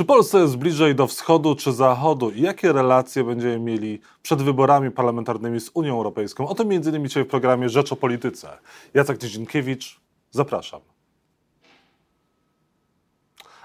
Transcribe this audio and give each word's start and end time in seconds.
Czy 0.00 0.04
Polsce 0.04 0.38
jest 0.38 0.56
bliżej 0.56 0.94
do 0.94 1.06
wschodu 1.06 1.54
czy 1.54 1.72
zachodu 1.72 2.30
i 2.30 2.40
jakie 2.40 2.72
relacje 2.72 3.24
będziemy 3.24 3.58
mieli 3.58 4.00
przed 4.22 4.42
wyborami 4.42 4.90
parlamentarnymi 4.90 5.60
z 5.60 5.70
Unią 5.74 5.96
Europejską? 5.96 6.48
O 6.48 6.54
tym 6.54 6.70
m.in. 6.70 7.04
dzisiaj 7.04 7.24
w 7.24 7.26
programie 7.26 7.68
Rzecz 7.68 7.92
o 7.92 7.96
Polityce. 7.96 8.58
Jacek 8.94 9.22
Niedzinkiewicz, 9.22 10.00
zapraszam. 10.30 10.80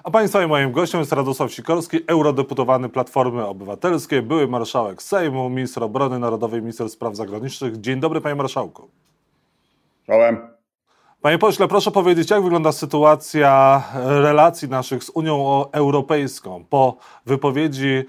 A 0.04 0.12
Państwa 0.12 0.44
i 0.44 0.48
moim 0.48 0.72
gościem 0.72 1.00
jest 1.00 1.12
Radosław 1.12 1.54
Sikorski, 1.54 2.00
eurodeputowany 2.08 2.90
Platformy 2.90 3.46
Obywatelskiej, 3.46 4.22
były 4.22 4.48
marszałek 4.48 5.04
Sejmu, 5.04 5.50
minister 5.50 5.84
obrony 5.84 6.20
narodowej, 6.20 6.62
minister 6.62 6.90
spraw 6.90 7.16
zagranicznych. 7.16 7.82
Dzień 7.82 8.00
dobry, 8.00 8.22
panie 8.22 8.36
marszałku. 8.36 8.90
Czołem. 10.06 10.55
Panie 11.26 11.38
pośle, 11.38 11.68
proszę 11.68 11.92
powiedzieć, 11.92 12.30
jak 12.30 12.44
wygląda 12.44 12.72
sytuacja 12.72 13.84
relacji 13.96 14.70
naszych 14.70 15.04
z 15.04 15.10
Unią 15.14 15.66
Europejską 15.72 16.66
po 16.70 16.98
wypowiedzi 17.26 18.04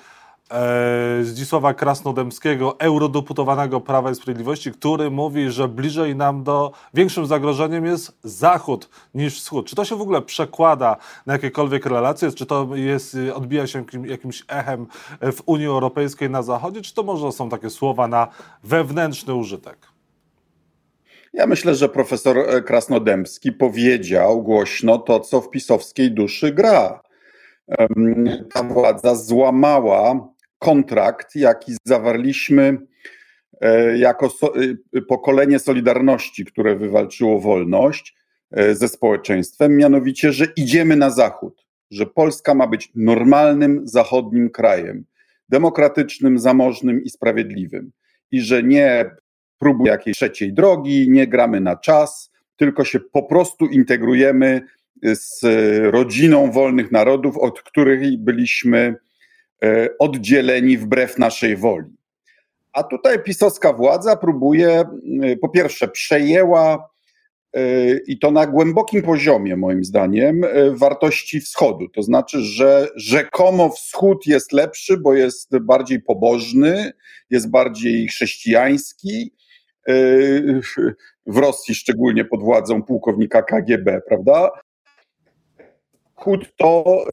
e, 0.51 1.25
Zdzisława 1.25 1.75
Krasnodębskiego, 1.75 2.81
eurodeputowanego 2.81 3.81
Prawa 3.81 4.11
i 4.11 4.15
Sprawiedliwości, 4.15 4.73
który 4.73 5.11
mówi, 5.11 5.51
że 5.51 5.69
bliżej 5.69 6.17
nam 6.17 6.45
do, 6.45 6.73
większym 6.95 7.27
zagrożeniem 7.27 7.87
jest 7.87 8.19
Zachód 8.23 8.89
niż 9.15 9.41
Wschód. 9.41 9.67
Czy 9.67 9.77
to 9.77 9.85
się 9.85 9.97
w 9.97 10.03
ogóle 10.03 10.23
przekłada 10.23 10.97
na 11.27 11.33
jakiekolwiek 11.33 11.87
relacje? 11.87 12.33
Czy 12.33 12.47
to 12.47 12.69
jest, 12.75 13.17
odbija 13.35 13.67
się 13.67 13.85
jakimś 14.05 14.45
echem 14.49 14.87
w 15.21 15.43
Unii 15.47 15.67
Europejskiej 15.67 16.31
na 16.31 16.43
Zachodzie? 16.43 16.83
Czy 16.83 16.95
to 16.95 17.03
może 17.03 17.33
są 17.33 17.49
takie 17.49 17.71
słowa 17.71 18.09
na 18.09 18.29
wewnętrzny 18.65 19.35
użytek? 19.35 19.96
Ja 21.37 21.47
myślę, 21.47 21.75
że 21.75 21.89
profesor 21.89 22.65
Krasnodębski 22.65 23.53
powiedział 23.53 24.43
głośno 24.43 24.99
to, 24.99 25.21
co 25.21 25.41
w 25.41 25.51
pisowskiej 25.51 26.11
duszy 26.11 26.53
gra. 26.53 27.01
Ta 28.55 28.63
władza 28.63 29.15
złamała 29.15 30.29
kontrakt, 30.59 31.35
jaki 31.35 31.73
zawarliśmy 31.85 32.79
e, 33.61 33.99
jako 33.99 34.27
e, 34.97 35.01
pokolenie 35.01 35.59
Solidarności, 35.59 36.45
które 36.45 36.77
wywalczyło 36.77 37.41
wolność 37.41 38.17
e, 38.51 38.75
ze 38.75 38.89
społeczeństwem, 38.89 39.77
mianowicie, 39.77 40.33
że 40.33 40.47
idziemy 40.57 40.97
na 40.97 41.11
zachód, 41.11 41.67
że 41.91 42.07
Polska 42.07 42.55
ma 42.55 42.67
być 42.67 42.93
normalnym 42.95 43.81
zachodnim 43.85 44.51
krajem, 44.51 45.05
demokratycznym, 45.49 46.39
zamożnym 46.39 47.05
i 47.05 47.11
sprawiedliwym. 47.11 47.93
I 48.31 48.41
że 48.41 48.63
nie 48.63 49.11
próbujemy 49.59 49.97
jakiejś 49.97 50.17
trzeciej 50.17 50.53
drogi, 50.53 51.11
nie 51.11 51.27
gramy 51.27 51.61
na 51.61 51.77
czas, 51.77 52.31
tylko 52.57 52.85
się 52.85 53.01
po 53.01 53.23
prostu 53.23 53.67
integrujemy 53.67 54.63
z 55.03 55.41
rodziną 55.95 56.51
wolnych 56.51 56.93
narodów, 56.93 57.39
od 57.39 57.63
których 57.63 58.19
byliśmy 58.19 58.95
e, 59.65 59.89
oddzieleni 59.99 60.79
wbrew 60.79 61.19
naszej 61.19 61.57
woli. 61.57 61.97
A 62.73 62.83
tutaj 62.83 63.23
pisowska 63.23 63.73
władza 63.73 64.17
próbuje, 64.17 64.85
e, 65.23 65.37
po 65.37 65.49
pierwsze, 65.49 65.89
przejęła 65.89 66.89
e, 67.53 67.61
i 68.07 68.19
to 68.19 68.31
na 68.31 68.47
głębokim 68.47 69.03
poziomie, 69.03 69.57
moim 69.57 69.85
zdaniem, 69.85 70.41
wartości 70.71 71.41
wschodu. 71.41 71.89
To 71.89 72.03
znaczy, 72.03 72.41
że 72.41 72.89
rzekomo 72.97 73.69
wschód 73.69 74.27
jest 74.27 74.53
lepszy, 74.53 74.97
bo 74.97 75.15
jest 75.15 75.59
bardziej 75.59 76.03
pobożny, 76.03 76.93
jest 77.31 77.51
bardziej 77.51 78.09
chrześcijański, 78.09 79.33
w 81.27 81.37
Rosji, 81.37 81.75
szczególnie 81.75 82.25
pod 82.25 82.43
władzą 82.43 82.83
pułkownika 82.83 83.43
KGB, 83.43 84.01
prawda? 84.09 84.51
Chód 86.15 86.57
to, 86.57 87.05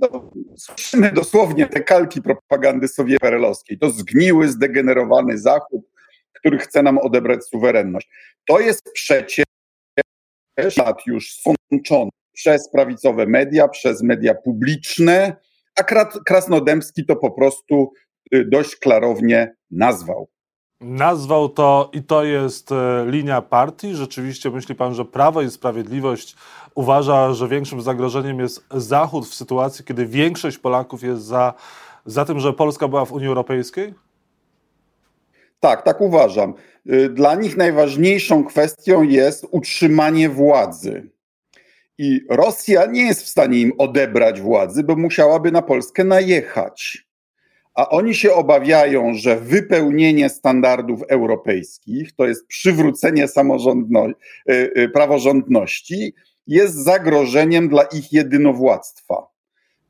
no, 0.00 0.30
słyszymy 0.56 1.12
dosłownie 1.12 1.66
te 1.66 1.80
kalki 1.80 2.22
propagandy 2.22 2.88
sowiecko-perelowskiej. 2.88 3.78
To 3.78 3.90
zgniły, 3.90 4.48
zdegenerowany 4.48 5.38
Zachód, 5.38 5.82
który 6.32 6.58
chce 6.58 6.82
nam 6.82 6.98
odebrać 6.98 7.44
suwerenność. 7.44 8.08
To 8.46 8.60
jest 8.60 8.92
przecież 8.92 9.44
lat 10.76 11.06
już 11.06 11.34
sączony 11.34 12.10
przez 12.32 12.70
prawicowe 12.70 13.26
media, 13.26 13.68
przez 13.68 14.02
media 14.02 14.34
publiczne, 14.34 15.36
a 15.76 15.82
Krasnodębski 16.26 17.06
to 17.06 17.16
po 17.16 17.30
prostu 17.30 17.92
y, 18.34 18.44
dość 18.44 18.76
klarownie 18.76 19.54
nazwał. 19.70 20.28
Nazwał 20.80 21.48
to 21.48 21.90
i 21.92 22.02
to 22.02 22.24
jest 22.24 22.72
e, 22.72 23.04
linia 23.08 23.42
partii. 23.42 23.94
Rzeczywiście 23.94 24.50
myśli 24.50 24.74
pan, 24.74 24.94
że 24.94 25.04
Prawo 25.04 25.42
i 25.42 25.50
Sprawiedliwość 25.50 26.36
uważa, 26.74 27.32
że 27.32 27.48
większym 27.48 27.80
zagrożeniem 27.80 28.40
jest 28.40 28.64
Zachód 28.70 29.26
w 29.26 29.34
sytuacji, 29.34 29.84
kiedy 29.84 30.06
większość 30.06 30.58
Polaków 30.58 31.02
jest 31.02 31.22
za, 31.22 31.54
za 32.06 32.24
tym, 32.24 32.40
że 32.40 32.52
Polska 32.52 32.88
była 32.88 33.04
w 33.04 33.12
Unii 33.12 33.28
Europejskiej? 33.28 33.94
Tak, 35.60 35.82
tak 35.82 36.00
uważam. 36.00 36.54
Y, 36.92 37.08
dla 37.08 37.34
nich 37.34 37.56
najważniejszą 37.56 38.44
kwestią 38.44 39.02
jest 39.02 39.46
utrzymanie 39.50 40.28
władzy. 40.28 41.10
I 41.98 42.20
Rosja 42.30 42.86
nie 42.86 43.02
jest 43.02 43.22
w 43.22 43.28
stanie 43.28 43.60
im 43.60 43.72
odebrać 43.78 44.40
władzy, 44.40 44.84
bo 44.84 44.96
musiałaby 44.96 45.52
na 45.52 45.62
Polskę 45.62 46.04
najechać 46.04 47.06
a 47.74 47.88
oni 47.88 48.14
się 48.14 48.32
obawiają, 48.32 49.14
że 49.14 49.40
wypełnienie 49.40 50.28
standardów 50.28 51.02
europejskich, 51.08 52.12
to 52.12 52.26
jest 52.26 52.46
przywrócenie 52.46 53.24
y, 53.24 54.54
y, 54.78 54.88
praworządności, 54.88 56.14
jest 56.46 56.74
zagrożeniem 56.74 57.68
dla 57.68 57.82
ich 57.82 58.12
jedynowładztwa. 58.12 59.26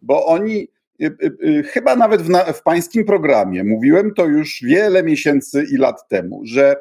Bo 0.03 0.27
oni, 0.27 0.69
y, 1.03 1.62
chyba 1.62 1.97
nawet 1.97 2.23
w, 2.23 2.31
w 2.55 2.62
pańskim 2.62 3.05
programie, 3.05 3.65
mówiłem 3.65 4.15
to 4.15 4.27
już 4.27 4.62
wiele 4.62 5.03
miesięcy 5.03 5.65
i 5.73 5.77
lat 5.77 6.09
temu, 6.09 6.41
że 6.44 6.77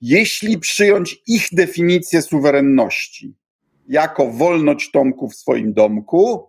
jeśli 0.00 0.58
przyjąć 0.58 1.22
ich 1.26 1.46
definicję 1.52 2.22
suwerenności 2.22 3.34
jako 3.88 4.26
wolność 4.30 4.90
Tomku 4.90 5.28
w 5.28 5.34
swoim 5.34 5.72
domku, 5.72 6.48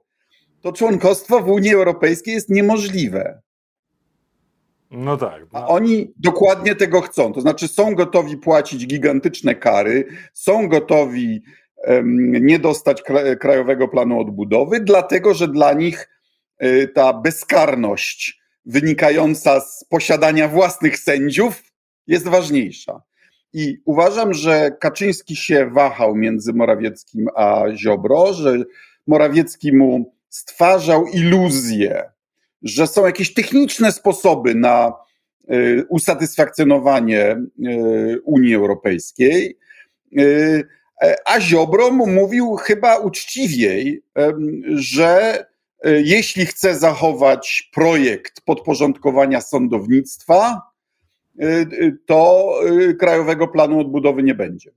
to 0.62 0.74
członkostwo 0.74 1.42
w 1.42 1.50
Unii 1.50 1.74
Europejskiej 1.74 2.34
jest 2.34 2.50
niemożliwe. 2.50 3.42
No 4.94 5.18
tak. 5.18 5.42
No. 5.54 5.60
A 5.60 5.68
oni 5.68 6.14
dokładnie 6.18 6.76
tego 6.76 7.02
chcą. 7.02 7.34
To 7.34 7.42
znaczy 7.42 7.68
są 7.68 7.96
gotowi 7.96 8.38
płacić 8.38 8.88
gigantyczne 8.88 9.56
kary, 9.56 10.08
są 10.34 10.68
gotowi 10.68 11.42
um, 11.88 12.32
nie 12.46 12.60
dostać 12.60 13.04
krajowego 13.40 13.88
planu 13.88 14.20
odbudowy, 14.20 14.80
dlatego 14.80 15.34
że 15.34 15.48
dla 15.48 15.74
nich 15.74 16.10
y, 16.64 16.88
ta 16.96 17.14
bezkarność 17.14 18.42
wynikająca 18.66 19.60
z 19.60 19.86
posiadania 19.90 20.48
własnych 20.48 21.00
sędziów 21.00 21.64
jest 22.08 22.28
ważniejsza. 22.28 23.02
I 23.54 23.78
uważam, 23.86 24.34
że 24.34 24.72
Kaczyński 24.80 25.36
się 25.36 25.70
wahał 25.70 26.16
między 26.16 26.54
Morawieckim 26.54 27.28
a 27.36 27.64
Ziobro, 27.76 28.34
że 28.34 28.58
Morawiecki 29.08 29.76
mu 29.76 30.16
stwarzał 30.30 31.06
iluzję, 31.08 32.12
że 32.64 32.88
są 32.88 33.06
jakieś 33.06 33.34
techniczne 33.34 33.92
sposoby 33.92 34.56
na 34.56 34.94
y, 35.52 35.86
usatysfakcjonowanie 35.90 37.32
y, 37.68 38.22
Unii 38.24 38.56
Europejskiej, 38.56 39.58
y, 40.20 40.68
a 41.26 41.40
Ziobro 41.42 41.92
mówił 41.92 42.56
chyba 42.56 42.98
uczciwiej, 42.98 44.04
że 44.76 45.46
jeśli 45.86 46.46
chce 46.46 46.76
zachować 46.76 47.70
projekt 47.74 48.42
podporządkowania 48.42 49.42
sądownictwa, 49.42 50.62
to 52.06 52.50
Krajowego 53.00 53.48
Planu 53.48 53.80
Odbudowy 53.80 54.24
nie 54.24 54.34
będzie. 54.34 54.72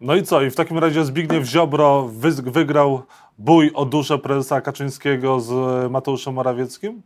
No 0.00 0.16
i 0.16 0.22
co? 0.22 0.42
I 0.42 0.50
w 0.50 0.56
takim 0.56 0.78
razie 0.78 1.04
Zbigniew 1.04 1.44
Ziobro 1.44 2.10
wygrał 2.44 3.02
bój 3.38 3.70
o 3.74 3.84
duszę 3.84 4.18
prezesa 4.18 4.60
Kaczyńskiego 4.60 5.40
z 5.40 5.50
Mateuszem 5.90 6.34
Morawieckim? 6.34 7.02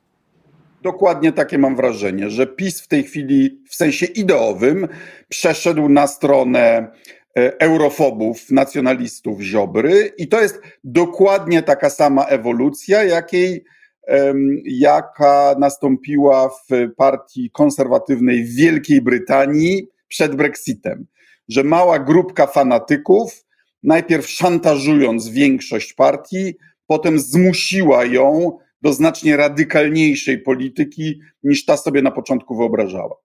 Dokładnie 0.83 1.33
takie 1.33 1.59
mam 1.59 1.77
wrażenie, 1.77 2.31
że 2.31 2.47
PiS 2.47 2.81
w 2.81 2.89
tej 2.89 3.03
chwili 3.03 3.63
w 3.69 3.75
sensie 3.75 4.07
ideowym 4.07 4.89
przeszedł 5.29 5.89
na 5.89 6.07
stronę 6.07 6.93
e, 7.37 7.61
eurofobów, 7.61 8.51
nacjonalistów 8.51 9.41
Ziobry 9.41 10.13
i 10.19 10.29
to 10.29 10.41
jest 10.41 10.61
dokładnie 10.85 11.63
taka 11.63 11.91
sama 11.91 12.25
ewolucja, 12.25 13.05
jakiej, 13.05 13.65
jaka 14.65 15.57
nastąpiła 15.59 16.49
w 16.49 16.95
partii 16.97 17.51
konserwatywnej 17.51 18.45
w 18.45 18.55
Wielkiej 18.55 19.03
Brytanii 19.03 19.89
przed 20.09 20.35
Brexitem, 20.35 21.07
że 21.49 21.65
mała 21.65 21.99
grupka 21.99 22.47
fanatyków 22.47 23.45
najpierw 23.83 24.29
szantażując 24.29 25.29
większość 25.29 25.93
partii, 25.93 26.55
potem 26.87 27.19
zmusiła 27.19 28.05
ją 28.05 28.59
do 28.83 28.93
znacznie 28.93 29.37
radykalniejszej 29.37 30.39
polityki 30.39 31.21
niż 31.43 31.65
ta 31.65 31.77
sobie 31.77 32.03
na 32.03 32.11
początku 32.11 32.57
wyobrażała. 32.57 33.17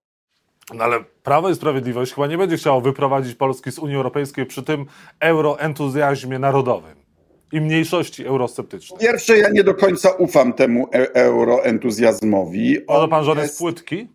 No 0.74 0.84
ale 0.84 1.04
Prawo 1.24 1.50
i 1.50 1.56
Sprawiedliwość 1.56 2.14
chyba 2.14 2.28
nie 2.28 2.38
będzie 2.38 2.58
chciało 2.58 2.82
wyprowadzić 2.82 3.36
Polski 3.36 3.72
z 3.72 3.80
Unii 3.80 3.96
Europejskiej 3.96 4.46
przy 4.46 4.64
tym 4.64 4.86
euroentuzjazmie 5.20 6.40
narodowym. 6.40 7.06
i 7.52 7.62
mniejszości 7.62 8.26
eurosceptycznej? 8.26 9.00
Pierwsze, 9.00 9.38
ja 9.38 9.50
nie 9.50 9.64
do 9.64 9.74
końca 9.74 10.12
ufam 10.12 10.54
temu 10.54 10.88
e 10.94 11.14
euroentuzjazmowi. 11.14 12.78
Może 12.88 13.08
pan, 13.08 13.24
że 13.24 13.32
on 13.32 13.38
jest 13.38 13.58
płytki? 13.58 14.08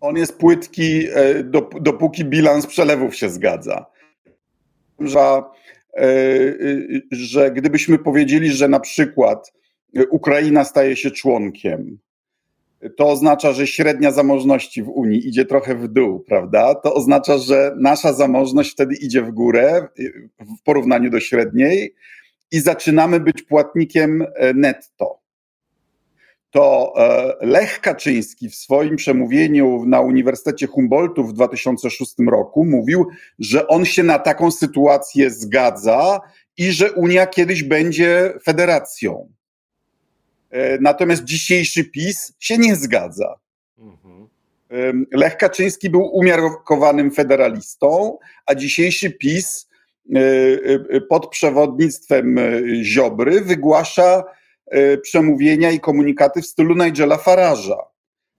On 0.00 0.16
jest 0.16 0.38
płytki, 0.38 1.06
e, 1.14 1.44
dopóki 1.80 2.24
bilans 2.24 2.66
przelewów 2.66 3.16
się 3.16 3.30
zgadza. 3.30 3.86
Że, 5.00 5.42
e, 5.96 6.06
że 7.10 7.50
gdybyśmy 7.50 7.98
powiedzieli, 7.98 8.52
że 8.52 8.68
na 8.68 8.80
przykład 8.80 9.52
Ukraina 10.10 10.64
staje 10.64 10.96
się 10.96 11.10
członkiem, 11.10 11.98
to 12.96 13.08
oznacza, 13.08 13.52
że 13.52 13.66
średnia 13.66 14.10
zamożności 14.10 14.82
w 14.82 14.88
Unii 14.88 15.28
idzie 15.28 15.44
trochę 15.44 15.74
w 15.74 15.88
dół, 15.88 16.20
prawda? 16.20 16.74
To 16.74 16.94
oznacza, 16.94 17.38
że 17.38 17.74
nasza 17.78 18.12
zamożność 18.12 18.72
wtedy 18.72 18.94
idzie 18.94 19.22
w 19.22 19.30
górę 19.30 19.88
w 20.40 20.62
porównaniu 20.64 21.10
do 21.10 21.20
średniej 21.20 21.94
i 22.52 22.60
zaczynamy 22.60 23.20
być 23.20 23.42
płatnikiem 23.42 24.22
e, 24.22 24.54
netto. 24.54 25.20
To 26.50 26.92
e, 26.96 27.34
Lech 27.46 27.80
Kaczyński 27.80 28.50
w 28.50 28.54
swoim 28.54 28.96
przemówieniu 28.96 29.84
na 29.86 30.00
Uniwersytecie 30.00 30.66
Humboldtu 30.66 31.24
w 31.24 31.32
2006 31.32 32.14
roku 32.28 32.64
mówił, 32.64 33.06
że 33.38 33.68
on 33.68 33.84
się 33.84 34.02
na 34.02 34.18
taką 34.18 34.50
sytuację 34.50 35.30
zgadza 35.30 36.20
i 36.56 36.72
że 36.72 36.92
Unia 36.92 37.26
kiedyś 37.26 37.62
będzie 37.62 38.32
federacją. 38.44 39.28
E, 40.56 40.78
natomiast 40.80 41.24
dzisiejszy 41.24 41.84
PiS 41.84 42.32
się 42.38 42.58
nie 42.58 42.76
zgadza. 42.76 43.34
Mhm. 43.78 44.26
Lech 45.12 45.36
Kaczyński 45.36 45.90
był 45.90 46.02
umiarkowanym 46.02 47.10
federalistą, 47.10 48.18
a 48.46 48.54
dzisiejszy 48.54 49.10
PiS 49.10 49.68
e, 50.14 50.18
e, 50.90 51.00
pod 51.00 51.30
przewodnictwem 51.30 52.36
Ziobry 52.82 53.40
wygłasza 53.40 54.24
przemówienia 55.02 55.70
i 55.70 55.80
komunikaty 55.80 56.42
w 56.42 56.46
stylu 56.46 56.84
Nigela 56.84 57.16
Farage'a. 57.16 57.78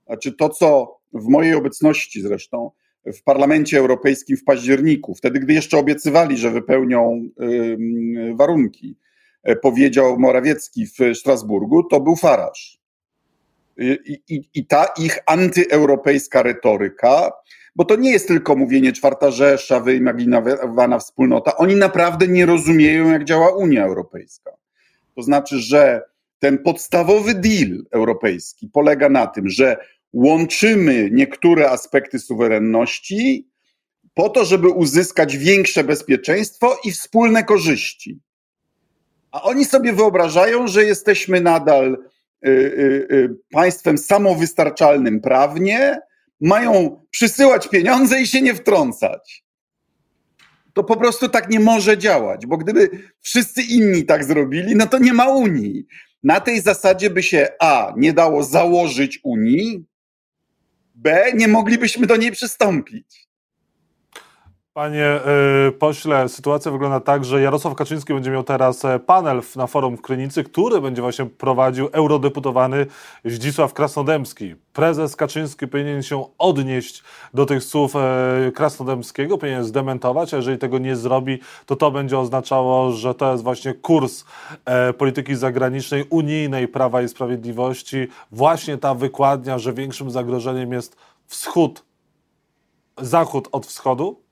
Znaczy 0.06 0.32
to, 0.32 0.50
co 0.50 0.98
w 1.14 1.28
mojej 1.28 1.56
obecności 1.56 2.22
zresztą 2.22 2.72
w 3.06 3.24
Parlamencie 3.24 3.78
Europejskim 3.80 4.38
w 4.38 4.44
październiku, 4.44 5.16
wtedy 5.16 5.40
gdy 5.40 5.54
jeszcze 5.54 5.78
obiecywali, 5.78 6.38
że 6.38 6.52
wypełnią 6.52 7.30
warunki, 8.36 8.96
powiedział 9.62 10.20
Morawiecki 10.20 10.86
w 10.88 11.18
Strasburgu, 11.18 11.84
to 11.84 12.00
był 12.00 12.16
Faraż. 12.16 12.80
I, 13.78 14.20
i, 14.30 14.50
I, 14.54 14.66
ta 14.66 14.86
ich 15.00 15.20
antyeuropejska 15.26 16.44
retoryka, 16.44 17.32
bo 17.76 17.86
to 17.86 17.96
nie 17.96 18.12
jest 18.12 18.28
tylko 18.28 18.56
mówienie 18.56 18.94
czwarta 18.94 19.32
Rzesza, 19.32 19.80
wyimaginowana 19.80 21.00
wspólnota, 21.00 21.58
oni 21.58 21.76
naprawdę 21.76 22.28
nie 22.28 22.46
rozumieją, 22.46 23.10
jak 23.12 23.24
działa 23.24 23.56
Unia 23.56 23.86
Europejska. 23.86 24.52
To 25.16 25.22
znaczy, 25.22 25.60
że 25.60 26.02
ten 26.40 26.58
podstawowy 26.58 27.34
deal 27.34 27.86
europejski 27.92 28.70
polega 28.74 29.10
na 29.10 29.28
tym, 29.28 29.50
że 29.50 29.78
łączymy 30.14 31.10
niektóre 31.12 31.70
aspekty 31.70 32.20
suwerenności 32.20 33.50
po 34.14 34.30
to, 34.30 34.46
żeby 34.46 34.70
uzyskać 34.70 35.38
większe 35.38 35.84
bezpieczeństwo 35.84 36.78
i 36.84 36.92
wspólne 36.92 37.44
korzyści. 37.44 38.20
A 39.32 39.42
oni 39.42 39.66
sobie 39.66 39.94
wyobrażają, 39.94 40.68
że 40.68 40.84
jesteśmy 40.84 41.42
nadal 41.42 41.98
y, 42.48 42.50
y, 42.50 43.08
y, 43.12 43.36
państwem 43.52 43.98
samowystarczalnym 43.98 45.22
prawnie, 45.22 46.00
mają 46.42 47.02
przysyłać 47.12 47.68
pieniądze 47.68 48.22
i 48.22 48.28
się 48.28 48.42
nie 48.42 48.56
wtrącać. 48.56 49.44
To 50.74 50.84
po 50.84 50.98
prostu 50.98 51.30
tak 51.30 51.50
nie 51.50 51.60
może 51.60 51.98
działać, 51.98 52.46
bo 52.46 52.58
gdyby 52.58 52.90
wszyscy 53.22 53.62
inni 53.62 54.06
tak 54.06 54.24
zrobili, 54.26 54.76
no 54.76 54.88
to 54.88 55.00
nie 55.00 55.14
ma 55.14 55.30
Unii. 55.30 55.86
Na 56.24 56.40
tej 56.40 56.62
zasadzie 56.62 57.10
by 57.10 57.24
się 57.24 57.48
A 57.60 57.94
nie 57.98 58.14
dało 58.14 58.44
założyć 58.44 59.20
Unii, 59.24 59.86
B 60.96 61.32
nie 61.34 61.48
moglibyśmy 61.48 62.08
do 62.08 62.16
niej 62.16 62.32
przystąpić. 62.32 63.27
Panie 64.78 65.20
y, 65.68 65.72
pośle, 65.72 66.30
sytuacja 66.30 66.72
wygląda 66.72 67.00
tak, 67.00 67.26
że 67.26 67.42
Jarosław 67.42 67.76
Kaczyński 67.76 68.14
będzie 68.14 68.32
miał 68.32 68.44
teraz 68.44 68.86
e, 68.86 69.00
panel 69.00 69.42
na 69.56 69.68
forum 69.68 69.98
w 69.98 70.02
Krynicy, 70.02 70.44
który 70.44 70.82
będzie 70.82 71.02
właśnie 71.02 71.26
prowadził 71.26 71.90
eurodeputowany 71.92 72.86
Zdzisław 73.26 73.74
Krasnodębski. 73.74 74.56
Prezes 74.74 75.16
Kaczyński 75.16 75.68
powinien 75.68 76.04
się 76.04 76.26
odnieść 76.38 77.04
do 77.34 77.46
tych 77.46 77.64
słów 77.64 77.96
e, 77.96 78.52
Krasnodębskiego, 78.56 79.38
powinien 79.38 79.64
zdementować, 79.64 80.34
a 80.34 80.38
jeżeli 80.38 80.58
tego 80.58 80.78
nie 80.78 80.96
zrobi, 80.96 81.40
to 81.66 81.76
to 81.76 81.92
będzie 81.92 82.20
oznaczało, 82.20 82.92
że 82.92 83.16
to 83.16 83.32
jest 83.32 83.44
właśnie 83.44 83.74
kurs 83.74 84.26
e, 84.66 84.94
polityki 84.94 85.36
zagranicznej 85.36 86.06
unijnej 86.10 86.68
Prawa 86.68 87.02
i 87.02 87.08
Sprawiedliwości. 87.08 88.08
Właśnie 88.32 88.78
ta 88.78 88.96
wykładnia, 88.96 89.60
że 89.60 89.74
większym 89.74 90.12
zagrożeniem 90.12 90.74
jest 90.74 90.96
wschód, 91.28 91.86
zachód 92.98 93.50
od 93.52 93.66
wschodu? 93.66 94.27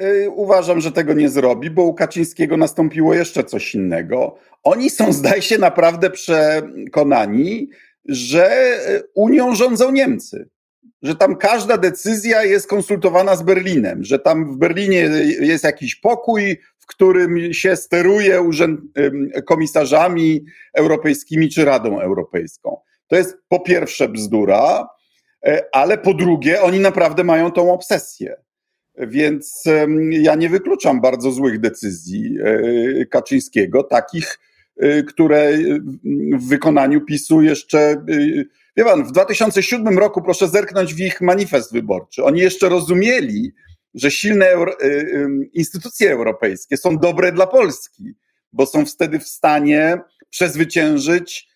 Y, 0.00 0.30
uważam, 0.30 0.80
że 0.80 0.92
tego 0.92 1.14
nie 1.14 1.28
zrobi, 1.28 1.70
bo 1.70 1.82
u 1.82 1.94
Kaczyńskiego 1.94 2.56
nastąpiło 2.56 3.14
jeszcze 3.14 3.44
coś 3.44 3.74
innego. 3.74 4.36
Oni 4.62 4.90
są, 4.90 5.12
zdaje 5.12 5.42
się, 5.42 5.58
naprawdę 5.58 6.10
przekonani, 6.10 7.68
że 8.04 8.50
y, 8.88 9.02
Unią 9.14 9.54
rządzą 9.54 9.92
Niemcy. 9.92 10.48
Że 11.02 11.14
tam 11.14 11.36
każda 11.36 11.78
decyzja 11.78 12.44
jest 12.44 12.68
konsultowana 12.68 13.36
z 13.36 13.42
Berlinem, 13.42 14.04
że 14.04 14.18
tam 14.18 14.54
w 14.54 14.56
Berlinie 14.56 15.00
jest 15.40 15.64
jakiś 15.64 15.96
pokój, 15.96 16.60
w 16.78 16.86
którym 16.86 17.52
się 17.54 17.76
steruje 17.76 18.42
urzęd, 18.42 18.80
komisarzami 19.46 20.44
europejskimi 20.74 21.48
czy 21.48 21.64
Radą 21.64 22.00
Europejską. 22.00 22.76
To 23.06 23.16
jest 23.16 23.36
po 23.48 23.60
pierwsze 23.60 24.08
bzdura, 24.08 24.88
y, 25.48 25.60
ale 25.72 25.98
po 25.98 26.14
drugie, 26.14 26.62
oni 26.62 26.80
naprawdę 26.80 27.24
mają 27.24 27.50
tą 27.50 27.72
obsesję. 27.72 28.36
Więc 28.98 29.64
ja 30.10 30.34
nie 30.34 30.48
wykluczam 30.48 31.00
bardzo 31.00 31.32
złych 31.32 31.60
decyzji 31.60 32.36
e, 32.44 33.06
Kaczyńskiego, 33.06 33.82
takich, 33.82 34.38
e, 34.76 35.02
które 35.02 35.58
w 36.38 36.48
wykonaniu 36.48 37.00
PiSu 37.00 37.42
jeszcze. 37.42 37.78
E, 37.78 38.04
wie 38.76 38.84
pan, 38.84 39.04
w 39.04 39.12
2007 39.12 39.98
roku 39.98 40.22
proszę 40.22 40.48
zerknąć 40.48 40.94
w 40.94 41.00
ich 41.00 41.20
manifest 41.20 41.72
wyborczy. 41.72 42.24
Oni 42.24 42.40
jeszcze 42.40 42.68
rozumieli, 42.68 43.52
że 43.94 44.10
silne 44.10 44.46
euro, 44.46 44.76
instytucje 45.52 46.12
europejskie 46.12 46.76
są 46.76 46.98
dobre 46.98 47.32
dla 47.32 47.46
Polski, 47.46 48.14
bo 48.52 48.66
są 48.66 48.86
wtedy 48.86 49.18
w 49.18 49.28
stanie 49.28 49.98
przezwyciężyć 50.30 51.48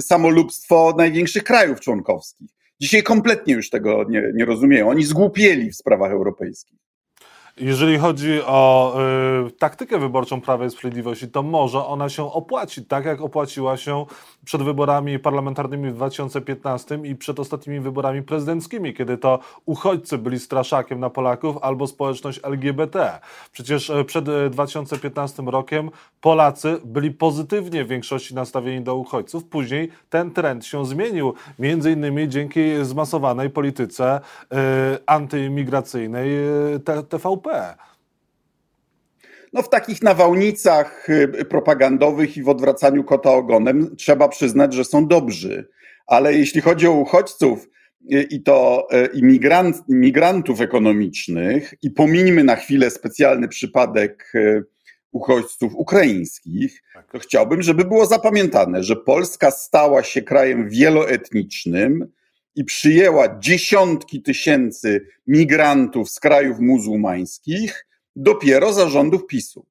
samolubstwo 0.00 0.94
największych 0.98 1.44
krajów 1.44 1.80
członkowskich. 1.80 2.50
Dzisiaj 2.82 3.02
kompletnie 3.02 3.54
już 3.54 3.70
tego 3.70 4.04
nie, 4.08 4.32
nie 4.34 4.44
rozumieją. 4.44 4.88
Oni 4.88 5.04
zgłupieli 5.04 5.70
w 5.70 5.76
sprawach 5.76 6.12
europejskich. 6.12 6.78
Jeżeli 7.56 7.98
chodzi 7.98 8.42
o 8.46 8.94
y, 9.46 9.50
taktykę 9.50 9.98
wyborczą 9.98 10.40
Prawa 10.40 10.64
i 10.64 10.70
Sprawiedliwości, 10.70 11.28
to 11.28 11.42
może 11.42 11.86
ona 11.86 12.08
się 12.08 12.32
opłaci, 12.32 12.84
tak 12.84 13.04
jak 13.04 13.20
opłaciła 13.20 13.76
się 13.76 14.06
przed 14.44 14.62
wyborami 14.62 15.18
parlamentarnymi 15.18 15.90
w 15.90 15.94
2015 15.94 17.00
i 17.04 17.16
przed 17.16 17.40
ostatnimi 17.40 17.80
wyborami 17.80 18.22
prezydenckimi, 18.22 18.94
kiedy 18.94 19.18
to 19.18 19.38
uchodźcy 19.66 20.18
byli 20.18 20.40
straszakiem 20.40 21.00
na 21.00 21.10
Polaków 21.10 21.56
albo 21.62 21.86
społeczność 21.86 22.40
LGBT. 22.42 23.20
Przecież 23.52 23.90
y, 23.90 24.04
przed 24.04 24.24
2015 24.50 25.42
y, 25.42 25.50
rokiem 25.50 25.90
Polacy 26.20 26.80
byli 26.84 27.10
pozytywnie 27.10 27.84
w 27.84 27.88
większości 27.88 28.34
nastawieni 28.34 28.84
do 28.84 28.96
uchodźców. 28.96 29.44
Później 29.44 29.90
ten 30.10 30.30
trend 30.30 30.66
się 30.66 30.86
zmienił, 30.86 31.34
między 31.58 31.92
innymi 31.92 32.28
dzięki 32.28 32.60
zmasowanej 32.82 33.50
polityce 33.50 34.20
y, 34.52 34.56
antyimigracyjnej 35.06 36.28
y, 36.74 36.80
TVP. 37.08 37.41
No 39.52 39.62
w 39.62 39.68
takich 39.68 40.02
nawałnicach 40.02 41.10
y, 41.10 41.44
propagandowych 41.44 42.36
i 42.36 42.42
w 42.42 42.48
odwracaniu 42.48 43.04
kota 43.04 43.30
ogonem 43.30 43.96
trzeba 43.96 44.28
przyznać, 44.28 44.74
że 44.74 44.84
są 44.84 45.06
dobrzy. 45.06 45.68
Ale 46.06 46.34
jeśli 46.34 46.60
chodzi 46.60 46.86
o 46.86 46.92
uchodźców 46.92 47.68
y, 48.12 48.22
i 48.22 48.42
to 48.42 48.88
y, 48.92 49.06
imigrant, 49.06 49.76
imigrantów 49.88 50.60
ekonomicznych 50.60 51.74
i 51.82 51.90
pomińmy 51.90 52.44
na 52.44 52.56
chwilę 52.56 52.90
specjalny 52.90 53.48
przypadek 53.48 54.32
uchodźców 55.12 55.74
ukraińskich, 55.74 56.82
tak. 56.94 57.12
to 57.12 57.18
chciałbym, 57.18 57.62
żeby 57.62 57.84
było 57.84 58.06
zapamiętane, 58.06 58.82
że 58.82 58.96
Polska 58.96 59.50
stała 59.50 60.02
się 60.02 60.22
krajem 60.22 60.68
wieloetnicznym, 60.68 62.12
i 62.56 62.64
przyjęła 62.64 63.38
dziesiątki 63.38 64.22
tysięcy 64.22 65.06
migrantów 65.26 66.10
z 66.10 66.20
krajów 66.20 66.60
muzułmańskich 66.60 67.86
dopiero 68.16 68.72
za 68.72 68.88
rządów 68.88 69.26
PiSu. 69.26 69.66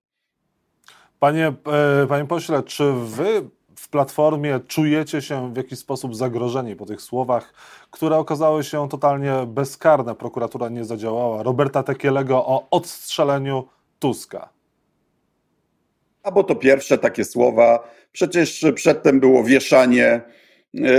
Panie, 1.19 1.53
e, 2.03 2.07
panie 2.07 2.25
pośle, 2.25 2.63
czy 2.63 2.93
wy 2.93 3.49
w 3.75 3.89
Platformie 3.89 4.59
czujecie 4.67 5.21
się 5.21 5.53
w 5.53 5.57
jakiś 5.57 5.79
sposób 5.79 6.15
zagrożeni 6.15 6.75
po 6.75 6.85
tych 6.85 7.01
słowach, 7.01 7.53
które 7.91 8.17
okazały 8.17 8.63
się 8.63 8.89
totalnie 8.89 9.33
bezkarne? 9.47 10.15
Prokuratura 10.15 10.69
nie 10.69 10.85
zadziałała. 10.85 11.43
Roberta 11.43 11.83
Tekielego 11.83 12.45
o 12.45 12.67
odstrzeleniu 12.71 13.67
Tuska. 13.99 14.49
Albo 16.23 16.43
to 16.43 16.55
pierwsze 16.55 16.97
takie 16.97 17.25
słowa. 17.25 17.89
Przecież 18.11 18.65
przedtem 18.75 19.19
było 19.19 19.43
wieszanie 19.43 20.21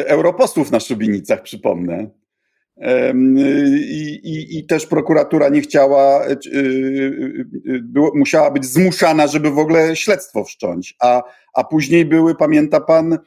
europosłów 0.06 0.70
na 0.70 0.80
szubienicach, 0.80 1.42
przypomnę. 1.42 2.10
I, 3.76 4.20
i, 4.24 4.58
I, 4.58 4.66
też 4.66 4.86
prokuratura 4.86 5.48
nie 5.48 5.60
chciała, 5.60 6.26
e, 6.26 6.36
było, 7.82 8.12
musiała 8.14 8.50
być 8.50 8.64
zmuszana, 8.64 9.26
żeby 9.26 9.50
w 9.50 9.58
ogóle 9.58 9.96
śledztwo 9.96 10.44
wszcząć. 10.44 10.96
A, 11.00 11.22
a 11.54 11.64
później 11.64 12.04
były, 12.04 12.34
pamięta 12.34 12.80
pan, 12.80 13.18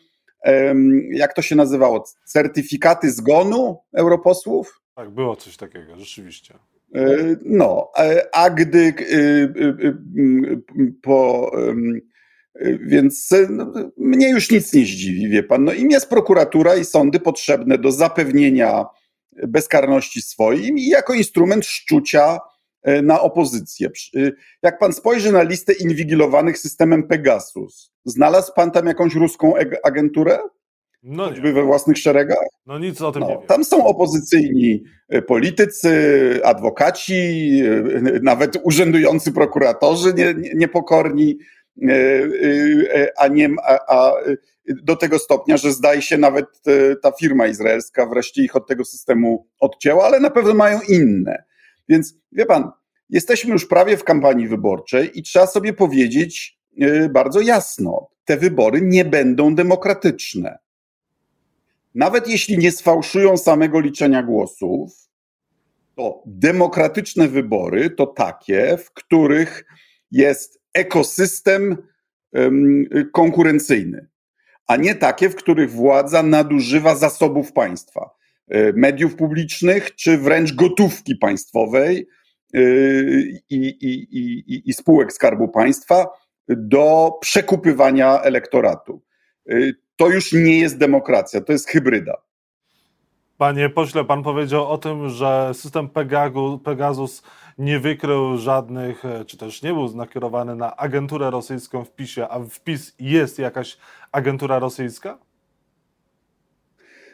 jak 1.11 1.33
to 1.33 1.41
się 1.41 1.55
nazywało? 1.55 2.03
Certyfikaty 2.25 3.11
zgonu 3.11 3.77
europosłów? 3.93 4.81
Tak, 4.95 5.09
było 5.09 5.35
coś 5.35 5.57
takiego, 5.57 5.97
rzeczywiście. 5.97 6.53
E, 6.95 7.35
no, 7.45 7.91
a 8.33 8.49
gdy 8.49 8.93
po. 11.01 11.51
Więc 12.81 13.33
no, 13.49 13.73
mnie 13.97 14.29
już 14.29 14.51
nic 14.51 14.73
nie 14.73 14.85
zdziwi, 14.85 15.29
wie 15.29 15.43
pan. 15.43 15.63
No 15.63 15.73
im 15.73 15.91
jest 15.91 16.09
prokuratura 16.09 16.75
i 16.75 16.85
sądy 16.85 17.19
potrzebne 17.19 17.77
do 17.77 17.91
zapewnienia 17.91 18.85
bezkarności 19.47 20.21
swoim 20.21 20.77
i 20.77 20.87
jako 20.87 21.13
instrument 21.13 21.65
szczucia 21.65 22.39
e, 22.83 23.01
na 23.01 23.21
opozycję. 23.21 23.89
E, 24.15 24.31
jak 24.63 24.79
pan 24.79 24.93
spojrzy 24.93 25.31
na 25.31 25.43
listę 25.43 25.73
inwigilowanych 25.73 26.57
systemem 26.57 27.07
Pegasus, 27.07 27.91
znalazł 28.05 28.51
pan 28.55 28.71
tam 28.71 28.87
jakąś 28.87 29.15
ruską 29.15 29.53
agenturę? 29.83 30.39
No 31.03 31.25
choćby 31.25 31.53
we 31.53 31.63
własnych 31.63 31.97
szeregach? 31.97 32.47
No 32.65 32.79
nic 32.79 33.01
o 33.01 33.11
tym 33.11 33.21
no, 33.21 33.27
nie 33.27 33.37
wiem. 33.37 33.47
Tam 33.47 33.63
są 33.65 33.85
opozycyjni 33.85 34.83
e, 35.09 35.21
politycy, 35.21 35.91
adwokaci, 36.43 37.61
nawet 38.21 38.57
urzędujący 38.63 39.31
prokuratorzy 39.31 40.13
nie, 40.13 40.33
nie, 40.33 40.51
niepokorni, 40.55 41.37
a, 43.17 43.27
nie, 43.27 43.49
a, 43.63 43.79
a 43.87 44.13
do 44.67 44.95
tego 44.95 45.19
stopnia, 45.19 45.57
że 45.57 45.71
zdaje 45.71 46.01
się 46.01 46.17
nawet 46.17 46.45
e, 46.67 46.95
ta 46.95 47.11
firma 47.11 47.47
izraelska 47.47 48.05
wreszcie 48.05 48.43
ich 48.43 48.55
od 48.55 48.67
tego 48.67 48.85
systemu 48.85 49.47
odcięła, 49.59 50.05
ale 50.05 50.19
na 50.19 50.29
pewno 50.29 50.53
mają 50.53 50.79
inne. 50.89 51.43
Więc 51.89 52.17
wie 52.31 52.45
pan, 52.45 52.71
jesteśmy 53.09 53.51
już 53.51 53.67
prawie 53.67 53.97
w 53.97 54.03
kampanii 54.03 54.47
wyborczej 54.47 55.19
i 55.19 55.23
trzeba 55.23 55.47
sobie 55.47 55.73
powiedzieć 55.73 56.59
e, 56.81 57.09
bardzo 57.09 57.41
jasno, 57.41 58.09
te 58.25 58.37
wybory 58.37 58.81
nie 58.81 59.05
będą 59.05 59.55
demokratyczne. 59.55 60.57
Nawet 61.95 62.27
jeśli 62.27 62.57
nie 62.57 62.71
sfałszują 62.71 63.37
samego 63.37 63.79
liczenia 63.79 64.23
głosów, 64.23 64.91
to 65.95 66.23
demokratyczne 66.25 67.27
wybory 67.27 67.89
to 67.89 68.07
takie, 68.07 68.77
w 68.77 68.91
których 68.91 69.65
jest 70.11 70.61
ekosystem 70.75 71.77
konkurencyjny 73.11 74.07
a 74.67 74.75
nie 74.75 74.95
takie, 74.95 75.29
w 75.29 75.35
których 75.35 75.71
władza 75.71 76.23
nadużywa 76.23 76.95
zasobów 76.95 77.53
państwa, 77.53 78.09
e, 78.47 78.73
mediów 78.73 79.15
publicznych, 79.15 79.95
czy 79.95 80.17
wręcz 80.17 80.53
gotówki 80.53 81.15
państwowej 81.15 82.07
e, 82.53 82.59
i, 83.49 83.67
i, 83.81 84.17
i, 84.17 84.69
i 84.69 84.73
spółek 84.73 85.13
Skarbu 85.13 85.47
Państwa 85.47 86.07
do 86.47 87.11
przekupywania 87.21 88.21
elektoratu. 88.21 89.01
E, 89.49 89.55
to 89.95 90.09
już 90.09 90.33
nie 90.33 90.59
jest 90.59 90.77
demokracja, 90.77 91.41
to 91.41 91.51
jest 91.51 91.69
hybryda. 91.69 92.21
Panie 93.37 93.69
pośle, 93.69 94.05
pan 94.05 94.23
powiedział 94.23 94.67
o 94.67 94.77
tym, 94.77 95.09
że 95.09 95.51
system 95.53 95.89
Pegasus 96.63 97.23
nie 97.57 97.79
wykrył 97.79 98.37
żadnych, 98.37 99.05
e, 99.05 99.25
czy 99.25 99.37
też 99.37 99.61
nie 99.61 99.73
był 99.73 99.95
nakierowany 99.95 100.55
na 100.55 100.75
agenturę 100.75 101.31
rosyjską 101.31 101.85
w 101.85 101.91
PiSie, 101.91 102.27
a 102.29 102.39
w 102.39 102.59
PiS 102.59 102.95
jest 102.99 103.39
jakaś 103.39 103.77
agentura 104.11 104.59
rosyjska? 104.59 105.17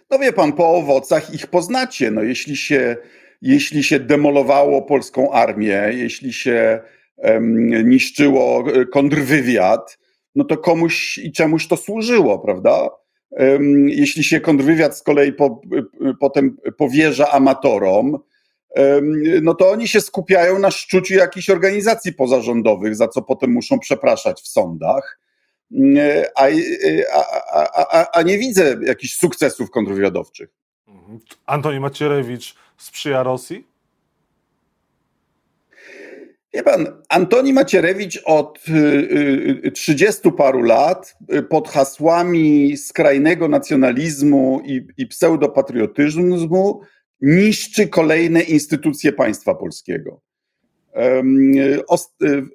No 0.10 0.20
wie 0.20 0.34
pan, 0.34 0.54
po 0.54 0.70
owocach 0.70 1.34
ich 1.34 1.48
poznacie. 1.48 2.12
No 2.12 2.22
jeśli 2.24 2.58
się, 2.58 2.98
jeśli 3.42 3.84
się 3.84 4.00
demolowało 4.00 4.82
polską 4.82 5.32
armię, 5.32 5.82
jeśli 5.92 6.34
się 6.34 6.82
um, 7.18 7.90
niszczyło 7.90 8.64
e, 8.74 8.86
kontrwywiad, 8.86 10.00
no 10.36 10.44
to 10.44 10.58
komuś 10.58 11.18
i 11.18 11.32
czemuś 11.32 11.68
to 11.68 11.78
służyło, 11.78 12.40
prawda? 12.40 12.90
Jeśli 13.86 14.24
się 14.24 14.40
kontrwywiad 14.40 14.98
z 14.98 15.04
kolei 15.04 15.34
po, 15.34 15.62
e, 16.06 16.14
potem 16.20 16.58
powierza 16.78 17.32
amatorom, 17.32 18.18
no 19.42 19.54
to 19.54 19.72
oni 19.72 19.88
się 19.88 20.02
skupiają 20.02 20.60
na 20.60 20.72
szczuciu 20.72 21.14
jakichś 21.14 21.50
organizacji 21.50 22.14
pozarządowych, 22.14 22.96
za 22.96 23.08
co 23.08 23.22
potem 23.22 23.52
muszą 23.52 23.80
przepraszać 23.80 24.42
w 24.42 24.48
sądach. 24.48 25.20
A, 26.36 26.48
a, 27.54 27.88
a, 27.92 28.12
a 28.12 28.22
nie 28.22 28.38
widzę 28.38 28.78
jakichś 28.86 29.14
sukcesów 29.14 29.72
kontrwywiadowczych. 29.72 30.50
Mhm. 30.88 31.20
Antoni 31.46 31.80
Macierewicz 31.80 32.56
sprzyja 32.78 33.24
Rosji? 33.24 33.71
Wie 36.54 36.64
pan, 36.64 36.88
Antoni 37.10 37.54
Macierewicz 37.54 38.22
od 38.26 38.60
30 39.74 40.22
y, 40.26 40.30
y, 40.30 40.32
paru 40.38 40.62
lat 40.62 41.16
y, 41.34 41.44
pod 41.44 41.70
hasłami 41.70 42.78
skrajnego 42.78 43.48
nacjonalizmu 43.48 44.62
i, 44.66 44.88
i 44.98 45.08
pseudopatriotyzmu 45.08 46.82
niszczy 47.22 47.88
kolejne 47.88 48.42
instytucje 48.42 49.12
państwa 49.14 49.56
polskiego. 49.56 50.22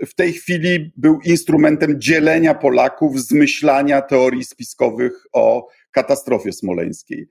W 0.06 0.14
tej 0.16 0.32
chwili 0.32 0.92
był 0.96 1.20
instrumentem 1.24 2.00
dzielenia 2.00 2.54
Polaków, 2.54 3.20
zmyślania 3.20 4.02
teorii 4.02 4.44
spiskowych 4.44 5.26
o 5.32 5.68
katastrofie 5.90 6.52
smoleńskiej. 6.52 7.28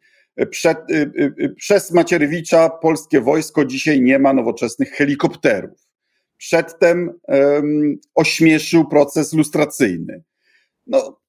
Przed, 0.50 0.92
y, 0.92 0.94
y, 0.94 1.34
y, 1.40 1.56
przez 1.56 1.92
Macierewicza 1.92 2.70
polskie 2.70 3.22
wojsko 3.22 3.66
dzisiaj 3.66 4.02
nie 4.02 4.20
ma 4.20 4.34
nowoczesnych 4.34 4.92
helikopterów. 4.92 5.85
Przedtem 6.38 7.20
um, 7.28 7.98
ośmieszył 8.16 8.88
proces 8.88 9.34
lustracyjny. 9.34 10.24
No, 10.88 11.20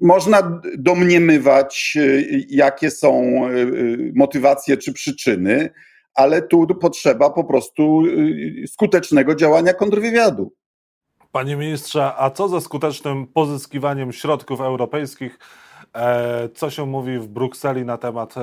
można 0.00 0.60
domniemywać, 0.78 1.98
jakie 2.48 2.90
są 2.90 3.22
e, 3.46 3.50
motywacje 4.14 4.76
czy 4.76 4.92
przyczyny, 4.92 5.70
ale 6.14 6.42
tu 6.42 6.66
potrzeba 6.66 7.30
po 7.30 7.44
prostu 7.44 8.02
e, 8.64 8.66
skutecznego 8.66 9.34
działania 9.34 9.74
kontrwywiadu. 9.74 10.52
Panie 11.32 11.56
ministrze, 11.56 12.12
a 12.16 12.30
co 12.30 12.48
ze 12.48 12.60
skutecznym 12.60 13.26
pozyskiwaniem 13.26 14.12
środków 14.12 14.60
europejskich? 14.60 15.38
E, 15.94 16.48
co 16.54 16.70
się 16.70 16.86
mówi 16.86 17.18
w 17.18 17.26
Brukseli 17.26 17.84
na 17.84 17.98
temat 17.98 18.34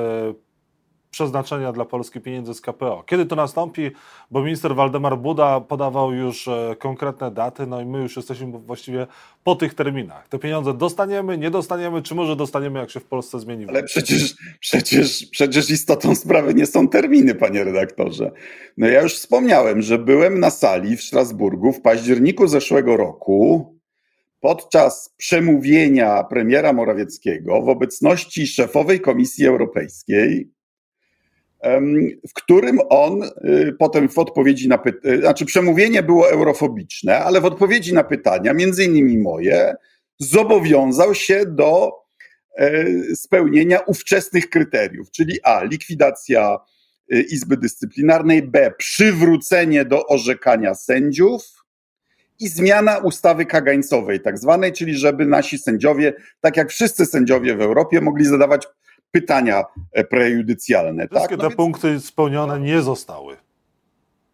przeznaczenia 1.11 1.71
dla 1.71 1.85
Polski 1.85 2.21
pieniędzy 2.21 2.53
z 2.53 2.61
KPO. 2.61 3.03
Kiedy 3.07 3.25
to 3.25 3.35
nastąpi? 3.35 3.91
Bo 4.31 4.43
minister 4.43 4.75
Waldemar 4.75 5.17
Buda 5.17 5.61
podawał 5.61 6.13
już 6.13 6.47
e, 6.47 6.75
konkretne 6.79 7.31
daty, 7.31 7.67
no 7.67 7.81
i 7.81 7.85
my 7.85 8.01
już 8.01 8.15
jesteśmy 8.15 8.59
właściwie 8.59 9.07
po 9.43 9.55
tych 9.55 9.73
terminach. 9.73 10.27
Te 10.27 10.39
pieniądze 10.39 10.73
dostaniemy, 10.73 11.37
nie 11.37 11.51
dostaniemy, 11.51 12.01
czy 12.01 12.15
może 12.15 12.35
dostaniemy, 12.35 12.79
jak 12.79 12.91
się 12.91 12.99
w 12.99 13.05
Polsce 13.05 13.39
zmieni? 13.39 13.65
Ale 13.69 13.83
przecież, 13.83 14.35
przecież, 14.59 15.25
przecież 15.31 15.69
istotą 15.69 16.15
sprawy 16.15 16.53
nie 16.53 16.65
są 16.65 16.87
terminy, 16.87 17.35
panie 17.35 17.63
redaktorze. 17.63 18.31
No 18.77 18.87
ja 18.87 19.01
już 19.01 19.13
wspomniałem, 19.13 19.81
że 19.81 19.97
byłem 19.97 20.39
na 20.39 20.49
sali 20.49 20.97
w 20.97 21.03
Strasburgu 21.03 21.71
w 21.71 21.81
październiku 21.81 22.47
zeszłego 22.47 22.97
roku, 22.97 23.77
podczas 24.39 25.13
przemówienia 25.17 26.23
premiera 26.23 26.73
Morawieckiego 26.73 27.61
w 27.61 27.69
obecności 27.69 28.47
szefowej 28.47 29.01
Komisji 29.01 29.47
Europejskiej, 29.47 30.49
w 32.29 32.33
którym 32.33 32.79
on 32.89 33.23
y, 33.23 33.75
potem 33.79 34.09
w 34.09 34.17
odpowiedzi 34.17 34.67
na 34.67 34.77
pytania, 34.77 35.17
znaczy 35.17 35.45
przemówienie 35.45 36.03
było 36.03 36.29
eurofobiczne, 36.31 37.19
ale 37.19 37.41
w 37.41 37.45
odpowiedzi 37.45 37.93
na 37.93 38.03
pytania, 38.03 38.53
między 38.53 38.83
innymi 38.83 39.17
moje, 39.17 39.75
zobowiązał 40.19 41.15
się 41.15 41.45
do 41.45 41.91
e, 42.57 42.85
spełnienia 43.15 43.79
ówczesnych 43.79 44.49
kryteriów, 44.49 45.11
czyli 45.11 45.39
A, 45.43 45.63
likwidacja 45.63 46.57
y, 47.13 47.21
Izby 47.21 47.57
Dyscyplinarnej, 47.57 48.43
B, 48.43 48.71
przywrócenie 48.77 49.85
do 49.85 50.07
orzekania 50.07 50.75
sędziów 50.75 51.41
i 52.39 52.47
zmiana 52.47 52.97
ustawy 52.97 53.45
kagańcowej, 53.45 54.19
tak 54.19 54.37
zwanej, 54.37 54.73
czyli 54.73 54.95
żeby 54.95 55.25
nasi 55.25 55.57
sędziowie, 55.57 56.13
tak 56.41 56.57
jak 56.57 56.69
wszyscy 56.69 57.05
sędziowie 57.05 57.55
w 57.55 57.61
Europie, 57.61 58.01
mogli 58.01 58.25
zadawać 58.25 58.67
pytania 59.21 59.63
e, 59.91 60.03
prejudycjalne. 60.03 61.07
Wszystkie 61.07 61.37
tak? 61.37 61.37
no 61.37 61.43
te 61.43 61.49
więc... 61.49 61.57
punkty 61.57 61.99
spełnione 61.99 62.59
nie 62.59 62.81
zostały. 62.81 63.37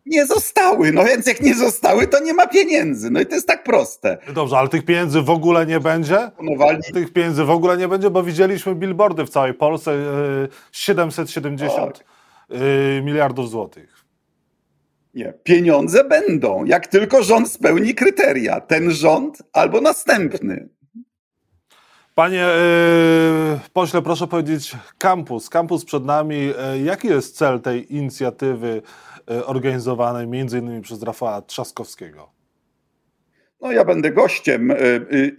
Nie 0.05 0.25
zostały, 0.25 0.91
no 0.91 1.05
więc 1.05 1.27
jak 1.27 1.41
nie 1.41 1.55
zostały, 1.55 2.07
to 2.07 2.19
nie 2.19 2.33
ma 2.33 2.47
pieniędzy. 2.47 3.11
No 3.11 3.21
i 3.21 3.25
to 3.25 3.35
jest 3.35 3.47
tak 3.47 3.63
proste. 3.63 4.17
Dobrze, 4.33 4.57
ale 4.57 4.69
tych 4.69 4.85
pieniędzy 4.85 5.21
w 5.21 5.29
ogóle 5.29 5.65
nie 5.65 5.79
będzie? 5.79 6.31
Tych 6.93 7.13
pieniędzy 7.13 7.43
w 7.43 7.49
ogóle 7.49 7.77
nie 7.77 7.87
będzie, 7.87 8.09
bo 8.09 8.23
widzieliśmy 8.23 8.75
billboardy 8.75 9.25
w 9.25 9.29
całej 9.29 9.53
Polsce 9.53 9.97
770 10.71 11.73
e, 11.73 11.91
tak. 11.91 12.05
E, 12.49 13.01
miliardów 13.01 13.49
złotych. 13.49 14.05
Nie, 15.13 15.33
pieniądze 15.43 16.03
będą, 16.03 16.65
jak 16.65 16.87
tylko 16.87 17.23
rząd 17.23 17.51
spełni 17.51 17.95
kryteria. 17.95 18.61
Ten 18.61 18.91
rząd 18.91 19.43
albo 19.53 19.81
następny. 19.81 20.69
Panie 22.15 22.47
yy, 23.53 23.59
pośle, 23.73 24.01
proszę 24.01 24.27
powiedzieć, 24.27 24.77
kampus, 24.97 25.49
kampus 25.49 25.85
przed 25.85 26.05
nami. 26.05 26.45
Yy, 26.45 26.53
jaki 26.83 27.07
jest 27.07 27.37
cel 27.37 27.61
tej 27.61 27.95
inicjatywy 27.95 28.81
yy, 29.29 29.45
organizowanej 29.45 30.27
między 30.27 30.59
innymi 30.59 30.81
przez 30.81 31.03
Rafała 31.03 31.41
Trzaskowskiego? 31.41 32.29
No, 33.61 33.71
ja 33.71 33.85
będę 33.85 34.11
gościem 34.11 34.73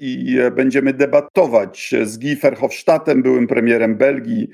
i 0.01 0.39
będziemy 0.57 0.93
debatować 0.93 1.95
z 2.05 2.19
Guy 2.19 2.37
Verhofstadtem, 2.37 3.23
byłym 3.23 3.47
premierem 3.47 3.97
Belgii 3.97 4.49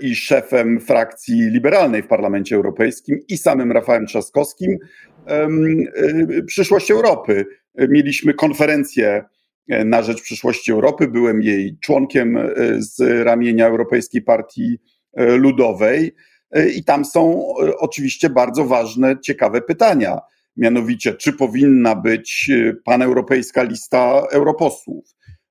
i 0.00 0.16
szefem 0.16 0.80
frakcji 0.80 1.50
liberalnej 1.50 2.02
w 2.02 2.06
Parlamencie 2.06 2.56
Europejskim 2.56 3.18
i 3.28 3.38
samym 3.38 3.72
Rafałem 3.72 4.06
Trzaskowskim 4.06 4.78
przyszłość 6.46 6.90
Europy. 6.90 7.46
Mieliśmy 7.88 8.34
konferencję 8.34 9.24
na 9.68 10.02
rzecz 10.02 10.22
przyszłości 10.22 10.72
Europy, 10.72 11.08
byłem 11.08 11.42
jej 11.42 11.78
członkiem 11.80 12.38
z 12.78 13.24
ramienia 13.24 13.66
Europejskiej 13.66 14.22
Partii 14.22 14.78
Ludowej. 15.16 16.14
I 16.76 16.84
tam 16.84 17.04
są 17.04 17.46
oczywiście 17.78 18.30
bardzo 18.30 18.64
ważne, 18.64 19.16
ciekawe 19.20 19.60
pytania. 19.60 20.20
Mianowicie 20.56 21.14
czy 21.14 21.32
powinna 21.32 21.94
być 21.94 22.50
e, 22.50 22.72
paneuropejska 22.84 23.62
lista 23.62 24.26
europosłów, 24.30 25.04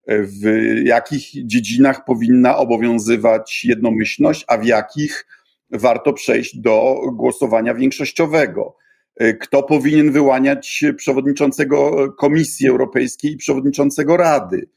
e, 0.07 0.23
w 0.23 0.41
jakich 0.83 1.47
dziedzinach 1.47 2.05
powinna 2.05 2.57
obowiązywać 2.57 3.65
jednomyślność, 3.65 4.45
a 4.47 4.57
w 4.57 4.65
jakich 4.65 5.25
warto 5.71 6.13
przejść 6.13 6.57
do 6.57 6.95
głosowania 7.13 7.73
większościowego. 7.73 8.75
E, 9.15 9.33
kto 9.33 9.63
powinien 9.63 10.11
wyłaniać 10.11 10.83
przewodniczącego 10.97 12.07
Komisji 12.13 12.67
Europejskiej 12.67 13.31
i 13.31 13.37
przewodniczącego 13.37 14.17
Rady? 14.17 14.69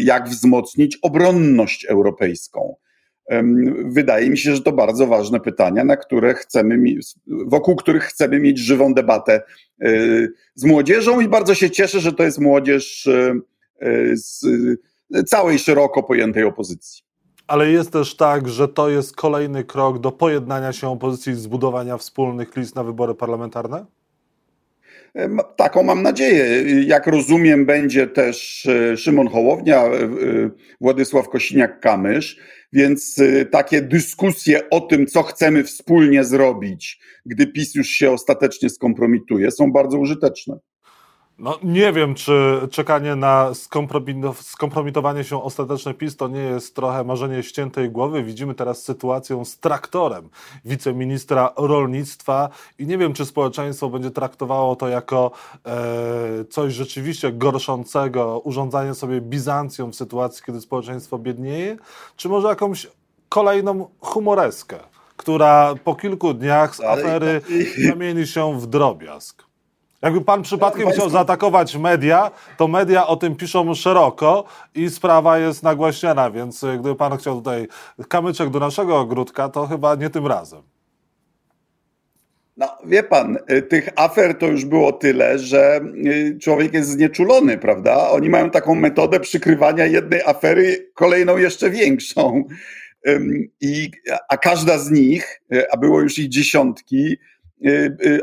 Jak 0.00 0.28
wzmocnić 0.28 0.98
obronność 1.02 1.84
europejską? 1.84 2.76
Wydaje 3.84 4.30
mi 4.30 4.38
się, 4.38 4.54
że 4.54 4.62
to 4.62 4.72
bardzo 4.72 5.06
ważne 5.06 5.40
pytania, 5.40 5.84
na 5.84 5.96
które 5.96 6.34
chcemy, 6.34 6.78
wokół 7.26 7.76
których 7.76 8.02
chcemy 8.02 8.40
mieć 8.40 8.58
żywą 8.58 8.94
debatę 8.94 9.42
e, 9.80 9.88
z 10.54 10.64
młodzieżą 10.64 11.20
i 11.20 11.28
bardzo 11.28 11.54
się 11.54 11.70
cieszę, 11.70 12.00
że 12.00 12.12
to 12.12 12.22
jest 12.22 12.38
młodzież 12.38 13.06
e, 13.06 14.16
z 14.16 14.46
całej 15.26 15.58
szeroko 15.58 16.02
pojętej 16.02 16.44
opozycji. 16.44 17.05
Ale 17.46 17.70
jest 17.70 17.92
też 17.92 18.16
tak, 18.16 18.48
że 18.48 18.68
to 18.68 18.90
jest 18.90 19.16
kolejny 19.16 19.64
krok 19.64 19.98
do 19.98 20.12
pojednania 20.12 20.72
się 20.72 20.88
opozycji, 20.88 21.34
zbudowania 21.34 21.96
wspólnych 21.96 22.56
list 22.56 22.74
na 22.74 22.84
wybory 22.84 23.14
parlamentarne? 23.14 23.86
Taką 25.56 25.82
mam 25.82 26.02
nadzieję. 26.02 26.64
Jak 26.84 27.06
rozumiem, 27.06 27.66
będzie 27.66 28.06
też 28.06 28.68
Szymon 28.96 29.28
Hołownia, 29.28 29.84
Władysław 30.80 31.28
Kosiniak-Kamysz. 31.28 32.36
Więc 32.72 33.20
takie 33.50 33.82
dyskusje 33.82 34.70
o 34.70 34.80
tym, 34.80 35.06
co 35.06 35.22
chcemy 35.22 35.64
wspólnie 35.64 36.24
zrobić, 36.24 37.00
gdy 37.26 37.46
PiS 37.46 37.74
już 37.74 37.88
się 37.88 38.10
ostatecznie 38.10 38.70
skompromituje, 38.70 39.50
są 39.50 39.72
bardzo 39.72 39.98
użyteczne. 39.98 40.58
No 41.38 41.58
nie 41.62 41.92
wiem, 41.92 42.14
czy 42.14 42.60
czekanie 42.70 43.16
na 43.16 43.50
skompromitowanie 44.42 45.24
się 45.24 45.42
ostateczne 45.42 45.94
PiS 45.94 46.16
to 46.16 46.28
nie 46.28 46.40
jest 46.40 46.74
trochę 46.74 47.04
marzenie 47.04 47.42
ściętej 47.42 47.90
głowy. 47.90 48.22
Widzimy 48.22 48.54
teraz 48.54 48.82
sytuację 48.82 49.44
z 49.44 49.58
traktorem 49.58 50.28
wiceministra 50.64 51.52
rolnictwa 51.56 52.48
i 52.78 52.86
nie 52.86 52.98
wiem, 52.98 53.12
czy 53.12 53.26
społeczeństwo 53.26 53.88
będzie 53.88 54.10
traktowało 54.10 54.76
to 54.76 54.88
jako 54.88 55.30
e, 55.66 56.44
coś 56.44 56.72
rzeczywiście 56.72 57.32
gorszącego, 57.32 58.40
urządzanie 58.44 58.94
sobie 58.94 59.20
Bizancją 59.20 59.90
w 59.90 59.96
sytuacji, 59.96 60.42
kiedy 60.46 60.60
społeczeństwo 60.60 61.18
biednieje, 61.18 61.76
czy 62.16 62.28
może 62.28 62.48
jakąś 62.48 62.86
kolejną 63.28 63.88
humoreskę, 64.00 64.78
która 65.16 65.74
po 65.84 65.94
kilku 65.94 66.34
dniach 66.34 66.76
z 66.76 66.80
afery 66.80 67.40
zamieni 67.88 68.26
się 68.26 68.60
w 68.60 68.66
drobiazg. 68.66 69.45
Jakby 70.02 70.20
pan 70.20 70.42
przypadkiem 70.42 70.90
chciał 70.90 71.10
zaatakować 71.10 71.76
media, 71.76 72.30
to 72.56 72.68
media 72.68 73.06
o 73.06 73.16
tym 73.16 73.36
piszą 73.36 73.74
szeroko 73.74 74.44
i 74.74 74.90
sprawa 74.90 75.38
jest 75.38 75.62
nagłaśniana, 75.62 76.30
więc 76.30 76.64
gdyby 76.80 76.94
pan 76.94 77.18
chciał 77.18 77.36
tutaj 77.36 77.68
kamyczek 78.08 78.50
do 78.50 78.58
naszego 78.58 78.98
ogródka, 78.98 79.48
to 79.48 79.66
chyba 79.66 79.94
nie 79.94 80.10
tym 80.10 80.26
razem. 80.26 80.62
No, 82.56 82.78
wie 82.84 83.02
pan, 83.02 83.38
y, 83.50 83.62
tych 83.62 83.88
afer 83.96 84.38
to 84.38 84.46
już 84.46 84.64
było 84.64 84.92
tyle, 84.92 85.38
że 85.38 85.80
y, 86.06 86.38
człowiek 86.42 86.74
jest 86.74 86.90
znieczulony, 86.90 87.58
prawda? 87.58 88.10
Oni 88.10 88.28
mają 88.28 88.50
taką 88.50 88.74
metodę 88.74 89.20
przykrywania 89.20 89.86
jednej 89.86 90.22
afery 90.22 90.90
kolejną 90.94 91.36
jeszcze 91.36 91.70
większą. 91.70 92.44
I, 93.60 93.90
a 94.28 94.36
każda 94.36 94.78
z 94.78 94.90
nich, 94.90 95.42
a 95.72 95.76
było 95.76 96.00
już 96.00 96.18
ich 96.18 96.28
dziesiątki, 96.28 97.16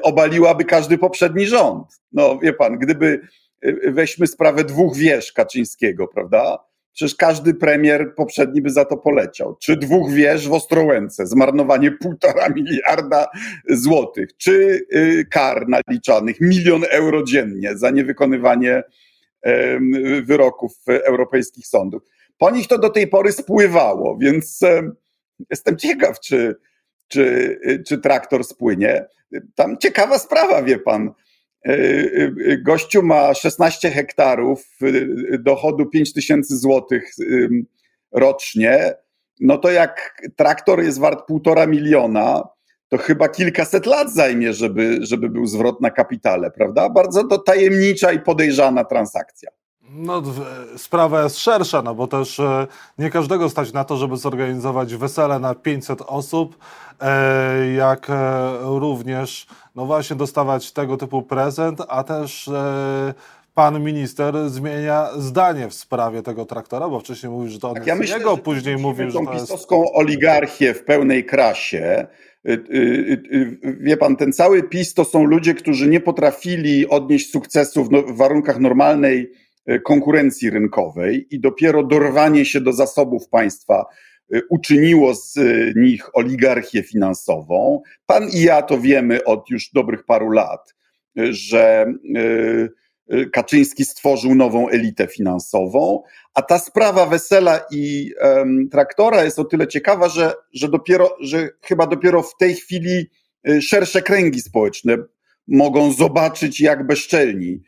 obaliłaby 0.02 0.66
każdy 0.66 0.98
poprzedni 0.98 1.46
rząd. 1.46 2.02
No 2.12 2.40
wie 2.40 2.54
pan, 2.54 2.78
gdyby 2.80 3.22
y, 3.66 3.92
weźmy 3.92 4.28
sprawę 4.28 4.64
dwóch 4.64 4.98
wież 4.98 5.32
Kaczyńskiego, 5.32 6.08
prawda? 6.08 6.60
Przecież 6.94 7.16
każdy 7.16 7.54
premier 7.54 8.16
poprzedni 8.16 8.62
by 8.62 8.70
za 8.70 8.86
to 8.86 8.98
poleciał. 8.98 9.56
Czy 9.56 9.78
dwóch 9.78 10.12
wież 10.12 10.48
w 10.48 10.54
Ostrołęce, 10.54 11.28
zmarnowanie 11.28 11.92
półtora 11.92 12.50
miliarda 12.56 13.28
złotych, 13.70 14.38
czy 14.38 14.86
kar 15.32 15.66
naliczanych 15.68 16.42
milion 16.42 16.84
euro 16.90 17.24
dziennie 17.24 17.78
za 17.78 17.90
niewykonywanie 17.90 18.84
wyroków 20.24 20.72
europejskich 20.88 21.68
sądów. 21.68 22.04
Po 22.38 22.52
nich 22.52 22.68
to 22.68 22.78
do 22.78 22.90
tej 22.90 23.08
pory 23.08 23.32
spływało, 23.32 24.18
więc 24.18 24.60
jestem 25.50 25.78
ciekaw, 25.78 26.20
czy, 26.20 26.56
czy, 27.08 27.60
czy 27.88 27.98
traktor 27.98 28.44
spłynie. 28.44 29.06
Tam 29.56 29.78
ciekawa 29.78 30.20
sprawa, 30.20 30.64
wie 30.64 30.80
pan. 30.80 31.12
E, 31.66 31.72
e, 31.72 32.58
gościu 32.58 33.04
ma 33.04 33.34
16 33.34 33.92
hektarów, 33.92 34.66
e, 34.82 35.38
dochodu 35.38 35.86
5 35.86 36.14
tysięcy 36.14 36.58
złotych 36.58 37.12
rocznie. 38.12 38.94
No 39.40 39.58
to 39.58 39.72
jak 39.72 40.22
traktor 40.36 40.84
jest 40.84 41.00
wart 41.00 41.28
półtora 41.28 41.68
miliona, 41.68 42.44
to 42.90 42.98
chyba 42.98 43.30
kilkaset 43.30 43.86
lat 43.86 44.14
zajmie, 44.14 44.54
żeby, 44.54 44.98
żeby 45.02 45.30
był 45.30 45.46
zwrot 45.46 45.82
na 45.82 45.92
kapitale, 45.92 46.52
prawda? 46.52 46.90
Bardzo 46.90 47.24
to 47.24 47.38
tajemnicza 47.38 48.12
i 48.12 48.20
podejrzana 48.20 48.84
transakcja. 48.84 49.50
No, 49.96 50.24
sprawa 50.78 51.24
jest 51.24 51.38
szersza, 51.38 51.82
no 51.82 51.96
bo 51.96 52.08
też 52.08 52.40
e, 52.40 52.68
nie 52.98 53.10
każdego 53.10 53.50
stać 53.50 53.74
na 53.74 53.84
to, 53.84 53.98
żeby 53.98 54.18
zorganizować 54.18 54.96
wesele 54.96 55.40
na 55.40 55.56
500 55.56 56.02
osób, 56.02 56.58
e, 57.02 57.72
jak 57.72 58.10
e, 58.10 58.14
również, 58.62 59.48
no 59.76 59.86
właśnie, 59.86 60.16
dostawać 60.16 60.72
tego 60.72 60.98
typu 60.98 61.22
prezent, 61.22 61.82
a 61.88 62.04
też 62.04 62.50
pan 63.54 63.84
minister 63.84 64.50
zmienia 64.50 65.08
zdanie 65.18 65.70
w 65.70 65.74
sprawie 65.74 66.22
tego 66.22 66.46
traktora, 66.46 66.90
bo 66.90 67.00
wcześniej 67.00 67.32
mówił, 67.32 67.50
że 67.50 67.60
to 67.60 67.70
on 67.70 67.76
tak, 67.76 67.88
ja 67.88 67.96
myślę, 67.96 68.18
jego, 68.18 68.38
później 68.38 68.78
mówił, 68.78 69.12
że 69.12 69.20
to 69.20 69.34
jest... 69.34 69.46
pisowską 69.46 69.92
oligarchię 69.94 70.74
w 70.74 70.84
pełnej 70.84 71.26
krasie, 71.26 72.08
Wie 73.80 73.98
pan, 73.98 74.16
ten 74.16 74.34
cały 74.34 74.64
PiS 74.64 74.94
to 74.94 75.06
są 75.06 75.24
ludzie, 75.24 75.54
którzy 75.54 75.88
nie 75.88 76.00
potrafili 76.00 76.88
odnieść 76.88 77.32
sukcesu 77.32 77.84
w, 77.84 77.90
w 77.90 78.18
warunkach 78.18 78.60
normalnej 78.60 79.32
konkurencji 79.84 80.50
rynkowej 80.50 81.28
i 81.30 81.40
dopiero 81.40 81.84
dorwanie 81.84 82.46
się 82.46 82.62
do 82.62 82.74
zasobów 82.74 83.30
państwa 83.30 83.86
e, 84.34 84.42
uczyniło 84.50 85.16
z 85.16 85.38
e, 85.38 85.42
nich 85.76 86.16
oligarchię 86.16 86.84
finansową. 86.84 87.82
Pan 88.06 88.30
i 88.30 88.42
ja 88.42 88.62
to 88.62 88.80
wiemy 88.80 89.24
od 89.24 89.50
już 89.50 89.72
dobrych 89.72 90.06
paru 90.06 90.30
lat, 90.30 90.76
że 91.30 91.94
Kaczyński 93.34 93.86
stworzył 93.86 94.36
nową 94.36 94.70
elitę 94.70 95.08
finansową, 95.08 96.04
a 96.34 96.42
ta 96.42 96.60
sprawa 96.60 97.06
wesela 97.06 97.60
i 97.72 98.12
traktora 98.72 99.24
jest 99.24 99.40
o 99.40 99.44
tyle 99.44 99.68
ciekawa, 99.68 100.10
że, 100.10 100.34
że 100.54 100.70
dopiero, 100.70 101.16
że 101.20 101.50
chyba 101.62 101.88
dopiero 101.88 102.24
w 102.24 102.38
tej 102.38 102.56
chwili 102.56 103.10
szersze 103.62 104.02
kręgi 104.02 104.42
społeczne 104.42 104.98
mogą 105.48 105.92
zobaczyć, 105.92 106.62
jak 106.62 106.88
bezczelni 106.88 107.62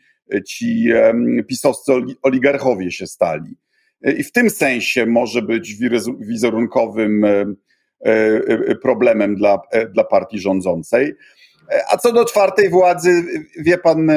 ci 0.46 0.88
pisowscy 1.48 1.92
oligarchowie 2.22 2.90
się 2.90 3.06
stali. 3.06 3.56
I 4.02 4.24
w 4.24 4.32
tym 4.32 4.50
sensie 4.50 5.06
może 5.06 5.42
być 5.42 5.76
wizerunkowym 6.20 7.24
e, 7.24 7.46
e, 8.04 8.74
problemem 8.74 9.36
dla, 9.36 9.60
e, 9.70 9.86
dla 9.88 10.04
partii 10.04 10.38
rządzącej. 10.38 11.14
A 11.90 11.96
co 11.96 12.12
do 12.12 12.24
czwartej 12.24 12.70
władzy, 12.70 13.24
wie 13.58 13.78
pan, 13.78 14.10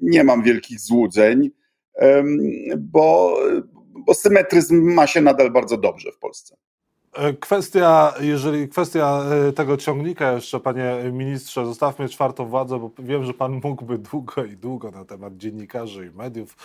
nie 0.00 0.24
mam 0.24 0.42
wielkich 0.42 0.80
złudzeń, 0.80 1.50
bo, 2.78 3.38
bo 4.06 4.14
symetryzm 4.14 4.82
ma 4.82 5.06
się 5.06 5.20
nadal 5.20 5.50
bardzo 5.50 5.76
dobrze 5.76 6.12
w 6.12 6.18
Polsce. 6.18 6.56
E, 7.14 7.32
kwestia, 7.32 8.12
jeżeli 8.20 8.68
kwestia 8.68 9.22
e, 9.48 9.52
tego 9.52 9.76
ciągnika 9.76 10.32
jeszcze, 10.32 10.60
panie 10.60 10.98
ministrze, 11.12 11.66
zostawmy 11.66 12.08
czwartą 12.08 12.46
władzę, 12.46 12.78
bo 12.78 12.90
wiem, 12.98 13.24
że 13.24 13.34
pan 13.34 13.60
mógłby 13.64 13.98
długo 13.98 14.44
i 14.44 14.56
długo 14.56 14.90
na 14.90 15.04
temat 15.04 15.36
dziennikarzy 15.36 16.06
i 16.06 16.16
mediów, 16.18 16.56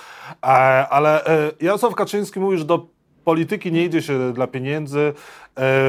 e, 0.43 0.45
ale 0.89 1.23
Jarosław 1.61 1.95
Kaczyński 1.95 2.39
mówi, 2.39 2.57
że 2.57 2.65
do 2.65 2.87
polityki 3.23 3.71
nie 3.71 3.85
idzie 3.85 4.01
się 4.01 4.33
dla 4.33 4.47
pieniędzy. 4.47 5.13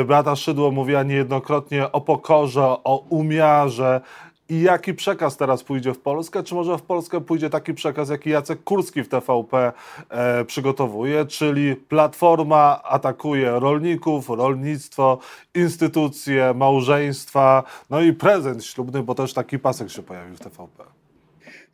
Beata 0.06 0.36
Szydło 0.36 0.70
mówiła 0.70 1.02
niejednokrotnie 1.02 1.92
o 1.92 2.00
pokorze, 2.00 2.62
o 2.64 3.04
umiarze. 3.08 4.00
I 4.48 4.60
jaki 4.60 4.94
przekaz 4.94 5.36
teraz 5.36 5.62
pójdzie 5.64 5.94
w 5.94 5.98
Polskę? 5.98 6.42
Czy 6.42 6.54
może 6.54 6.78
w 6.78 6.82
Polskę 6.82 7.20
pójdzie 7.20 7.50
taki 7.50 7.74
przekaz, 7.74 8.10
jaki 8.10 8.30
Jacek 8.30 8.64
Kurski 8.64 9.02
w 9.02 9.08
TVP 9.08 9.72
e, 10.10 10.44
przygotowuje, 10.44 11.24
czyli 11.24 11.76
Platforma 11.76 12.82
atakuje 12.82 13.50
rolników, 13.50 14.28
rolnictwo, 14.28 15.18
instytucje, 15.54 16.54
małżeństwa, 16.54 17.62
no 17.90 18.00
i 18.00 18.12
prezent 18.12 18.64
ślubny, 18.64 19.02
bo 19.02 19.14
też 19.14 19.32
taki 19.32 19.58
pasek 19.58 19.90
się 19.90 20.02
pojawił 20.02 20.36
w 20.36 20.40
TVP. 20.40 20.84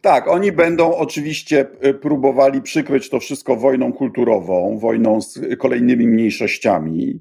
Tak, 0.01 0.29
oni 0.29 0.53
będą 0.53 0.97
oczywiście 0.97 1.67
e, 1.81 1.95
próbowali 1.95 2.63
przykryć 2.63 3.11
to 3.11 3.21
wszystko 3.21 3.57
wojną 3.57 3.93
kulturową, 3.93 4.79
wojną 4.79 5.21
z 5.21 5.41
kolejnymi 5.59 6.07
mniejszościami. 6.07 7.21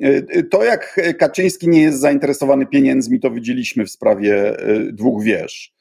E, 0.00 0.42
to, 0.42 0.64
jak 0.64 1.00
Kaczyński 1.18 1.68
nie 1.68 1.82
jest 1.82 2.00
zainteresowany 2.00 2.66
pieniędzmi, 2.66 3.20
to 3.20 3.30
widzieliśmy 3.30 3.84
w 3.84 3.90
sprawie 3.90 4.58
e, 4.58 4.92
dwóch 4.92 5.22
wież, 5.22 5.78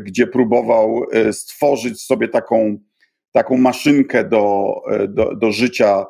gdzie 0.00 0.26
próbował 0.26 1.02
stworzyć 1.32 2.02
sobie 2.02 2.28
taką, 2.28 2.78
taką 3.32 3.56
maszynkę 3.56 4.24
do, 4.24 4.74
do, 5.08 5.36
do 5.36 5.52
życia 5.52 6.06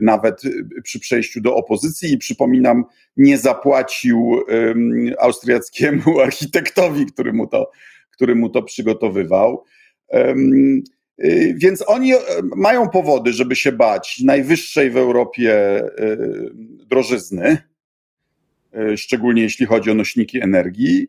nawet 0.00 0.42
przy 0.82 1.00
przejściu 1.00 1.40
do 1.40 1.56
opozycji 1.56 2.12
i 2.12 2.18
przypominam, 2.18 2.84
nie 3.16 3.38
zapłacił 3.38 4.40
austriackiemu 5.18 6.20
architektowi, 6.26 7.06
który 7.06 7.32
mu 7.32 7.46
to, 7.46 7.70
który 8.10 8.34
mu 8.34 8.50
to 8.50 8.62
przygotowywał. 8.62 9.64
Y, 11.24 11.54
więc 11.56 11.84
oni 11.86 12.12
e, 12.14 12.18
mają 12.56 12.88
powody, 12.88 13.32
żeby 13.32 13.56
się 13.56 13.72
bać 13.72 14.20
najwyższej 14.24 14.90
w 14.90 14.96
Europie 14.96 15.82
y, 16.00 16.50
drożyzny, 16.86 17.58
y, 18.92 18.96
szczególnie 18.96 19.42
jeśli 19.42 19.66
chodzi 19.66 19.90
o 19.90 19.94
nośniki 19.94 20.42
energii. 20.42 21.08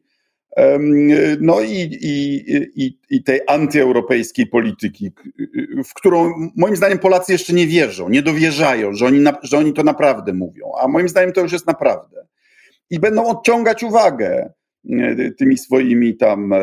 No 1.39 1.61
i, 1.61 1.75
i, 2.01 2.43
i, 2.85 2.97
i 3.09 3.23
tej 3.23 3.39
antyeuropejskiej 3.47 4.47
polityki, 4.47 5.11
w 5.85 5.93
którą 5.93 6.33
moim 6.55 6.75
zdaniem 6.75 6.99
Polacy 6.99 7.31
jeszcze 7.31 7.53
nie 7.53 7.67
wierzą, 7.67 8.09
nie 8.09 8.21
dowierzają, 8.21 8.93
że 8.93 9.05
oni, 9.05 9.23
że 9.43 9.57
oni 9.57 9.73
to 9.73 9.83
naprawdę 9.83 10.33
mówią, 10.33 10.71
a 10.81 10.87
moim 10.87 11.09
zdaniem 11.09 11.33
to 11.33 11.41
już 11.41 11.51
jest 11.51 11.67
naprawdę. 11.67 12.25
I 12.89 12.99
będą 12.99 13.25
odciągać 13.25 13.83
uwagę 13.83 14.53
tymi 15.37 15.57
swoimi 15.57 16.17
tam 16.17 16.53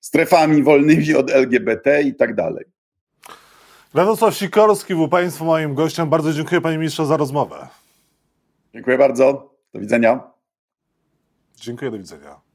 strefami 0.00 0.62
wolnymi 0.62 1.14
od 1.14 1.30
LGBT 1.30 2.02
i 2.02 2.14
tak 2.14 2.34
dalej. 2.34 2.64
Radosław 3.94 4.34
Sikorski 4.34 4.94
był 4.94 5.08
Państwu 5.08 5.44
moim 5.44 5.74
gościem. 5.74 6.10
Bardzo 6.10 6.32
dziękuję 6.32 6.60
Panie 6.60 6.78
Ministrze 6.78 7.06
za 7.06 7.16
rozmowę. 7.16 7.68
Dziękuję 8.74 8.98
bardzo. 8.98 9.54
Do 9.74 9.80
widzenia. 9.80 10.30
Dziękuję, 11.56 11.90
do 11.90 11.98
widzenia. 11.98 12.47